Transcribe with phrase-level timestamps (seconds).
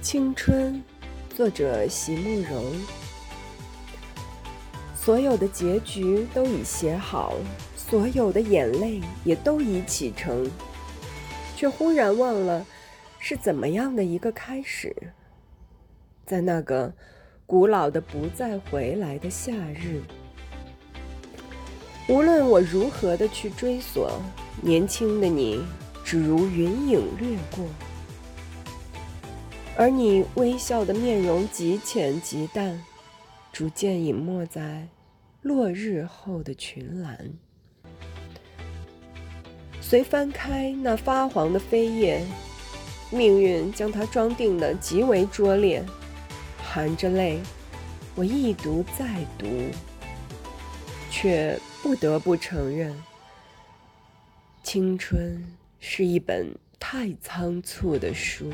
[0.00, 0.80] 青春，
[1.34, 2.64] 作者席慕容。
[4.94, 7.34] 所有的结局都已写好，
[7.76, 10.48] 所有的眼泪也都已启程，
[11.56, 12.64] 却忽然忘了
[13.18, 14.94] 是怎么样的一个开始。
[16.24, 16.92] 在那个
[17.44, 20.00] 古老的不再回来的夏日，
[22.08, 24.12] 无论我如何的去追索，
[24.62, 25.60] 年轻的你
[26.04, 27.64] 只如云影掠过。
[29.78, 32.84] 而你微笑的面容极浅极淡，
[33.52, 34.88] 逐渐隐没在
[35.42, 37.16] 落日后的群岚。
[39.80, 42.26] 随翻开那发黄的扉页，
[43.12, 45.84] 命运将它装订的极为拙劣，
[46.60, 47.38] 含着泪，
[48.16, 49.46] 我一读再读，
[51.08, 52.92] 却不得不承认，
[54.64, 55.40] 青春
[55.78, 58.52] 是一本太仓促的书。